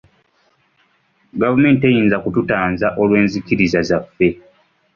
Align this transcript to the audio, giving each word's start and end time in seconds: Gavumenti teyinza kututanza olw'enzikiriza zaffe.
Gavumenti 1.41 1.79
teyinza 1.81 2.17
kututanza 2.23 2.87
olw'enzikiriza 3.01 3.79
zaffe. 3.89 4.27